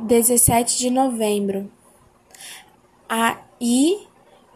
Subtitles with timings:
[0.00, 1.70] 17 de novembro.
[3.08, 3.98] A I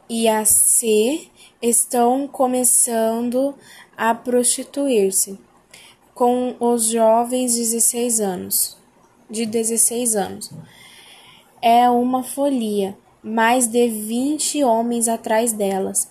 [0.08, 1.28] e a C
[1.60, 3.54] estão começando
[3.96, 5.38] a prostituir-se
[6.14, 8.76] com os jovens 16 anos,
[9.28, 10.50] de 16 anos.
[11.60, 16.10] É uma folia, mais de 20 homens atrás delas.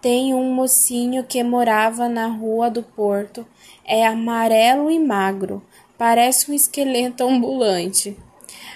[0.00, 3.46] Tem um mocinho que morava na rua do Porto,
[3.84, 5.62] é amarelo e magro,
[5.98, 8.16] parece um esqueleto ambulante.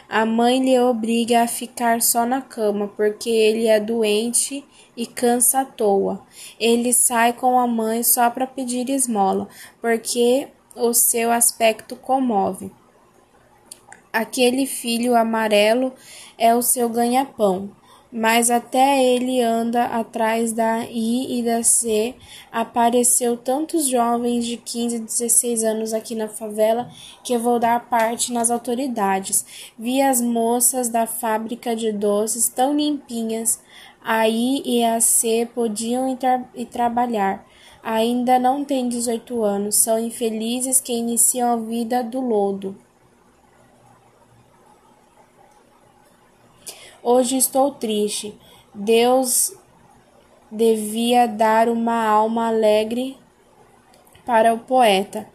[0.09, 4.65] A mãe lhe obriga a ficar só na cama porque ele é doente
[4.97, 6.23] e cansa à toa.
[6.59, 9.49] Ele sai com a mãe só para pedir esmola,
[9.81, 12.71] porque o seu aspecto comove.
[14.13, 15.93] Aquele filho amarelo
[16.39, 17.71] é o seu ganha-pão,
[18.17, 22.15] mas até ele anda atrás da I e da C.
[22.53, 26.89] Apareceu tantos jovens de 15 e 16 anos aqui na favela
[27.25, 29.73] que eu vou dar parte nas autoridades.
[29.77, 33.61] Vi as moças da fábrica de doces tão limpinhas.
[34.01, 37.45] A I e a C podiam ir, tra trabalhar
[37.83, 42.75] ainda não têm 18 anos, são infelizes que iniciam a vida do lodo.
[47.07, 48.35] Hoje estou triste.
[48.75, 49.55] Deus
[50.51, 53.19] devia dar uma alma alegre
[54.25, 55.29] para o poeta.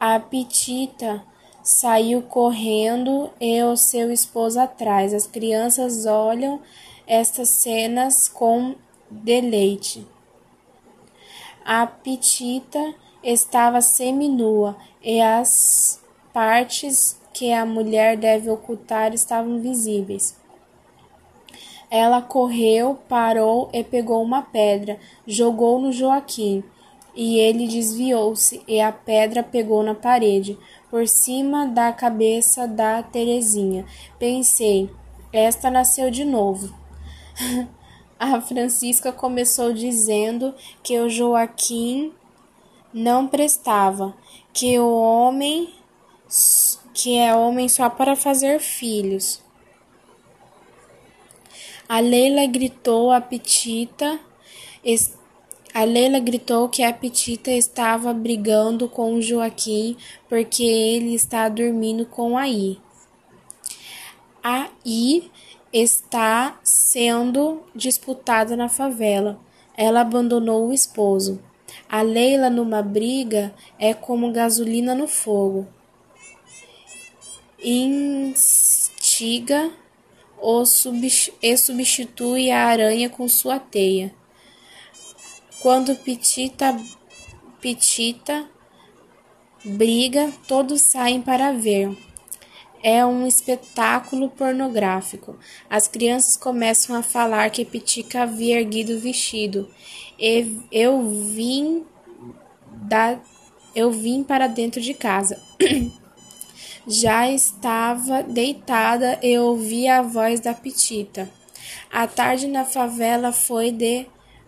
[0.00, 1.22] A Petita
[1.62, 5.12] saiu correndo e o seu esposo atrás.
[5.12, 6.58] As crianças olham
[7.06, 8.74] estas cenas com
[9.10, 10.06] deleite.
[11.62, 20.39] A Petita estava seminua e as partes que a mulher deve ocultar estavam visíveis.
[21.90, 26.62] Ela correu, parou e pegou uma pedra, jogou no Joaquim,
[27.14, 30.56] e ele desviou-se, e a pedra pegou na parede,
[30.90, 33.84] por cima da cabeça da Terezinha.
[34.18, 34.88] Pensei,
[35.32, 36.74] esta nasceu de novo.
[38.18, 42.12] A Francisca começou dizendo que o Joaquim
[42.92, 44.14] não prestava,
[44.52, 45.72] que o homem
[46.92, 49.42] que é homem só para fazer filhos.
[51.90, 54.20] A Leila gritou a Petita
[55.74, 59.96] a Leila gritou que a Petita estava brigando com o Joaquim
[60.28, 62.78] porque ele está dormindo com a I.
[64.40, 65.28] A I
[65.72, 69.40] está sendo disputada na favela.
[69.76, 71.42] Ela abandonou o esposo.
[71.88, 75.66] A Leila numa briga é como gasolina no fogo.
[77.58, 78.52] Instiga
[80.40, 80.62] o
[81.42, 84.14] e substitui a aranha com sua teia.
[85.60, 86.76] Quando Petita,
[87.60, 88.48] Petita
[89.64, 91.94] briga, todos saem para ver
[92.82, 95.38] é um espetáculo pornográfico.
[95.68, 99.68] As crianças começam a falar que Pitica havia erguido o vestido.
[100.18, 101.84] E eu vim
[102.72, 103.20] da
[103.74, 105.40] eu vim para dentro de casa.
[106.86, 111.30] Já estava deitada e ouvi a voz da Petita.
[111.92, 114.06] A tarde na favela foi de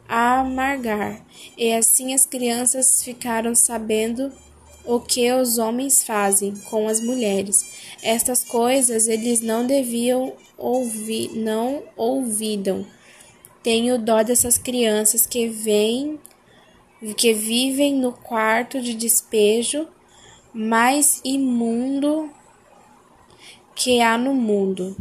[0.08, 1.24] amargar,
[1.56, 4.32] e assim as crianças ficaram sabendo
[4.84, 7.64] o que os homens fazem com as mulheres.
[8.02, 12.86] Estas coisas eles não deviam ouvir, não ouvidam.
[13.62, 16.18] Tenho dó dessas crianças que vêm,
[17.16, 19.86] que vivem no quarto de despejo
[20.52, 22.30] mais imundo
[23.74, 24.94] que há no mundo.